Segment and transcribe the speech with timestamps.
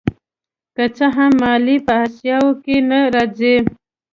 [0.75, 3.55] که څه هم ماليې په احصایو کې نه راځي